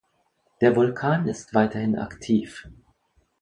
Der 0.61 0.75
Vulkan 0.75 1.27
ist 1.27 1.53
weiterhin 1.53 1.95
aktiv. 1.95 2.67